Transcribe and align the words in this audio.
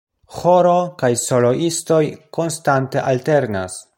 Ĥoro 0.35 0.71
kaj 1.03 1.09
soloistoj 1.23 2.01
konstante 2.39 3.03
alternas. 3.13 3.81